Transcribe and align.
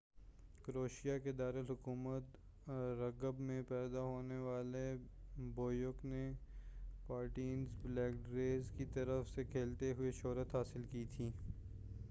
کروشیا 0.65 1.17
کے 1.17 1.31
دارالحکومت 1.31 2.37
زغرب 2.97 3.39
میں 3.39 3.61
پیدا 3.69 4.01
ہونے 4.01 4.37
والے 4.37 4.81
بوبیک 5.55 6.05
نے 6.05 6.23
پارٹیزن 7.07 7.65
بیلگریڈ 7.83 8.75
کی 8.77 8.85
طرف 8.93 9.29
سے 9.29 9.43
کھیلتے 9.51 9.91
ہوئے 9.97 10.11
شہرت 10.21 10.55
حاصل 10.55 10.85
کی 10.91 11.05
تھی 11.13 11.29